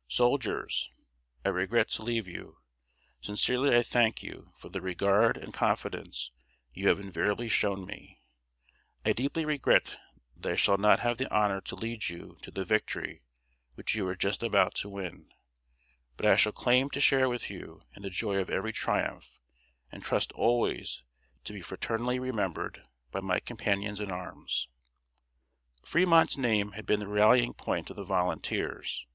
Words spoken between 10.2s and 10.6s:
that I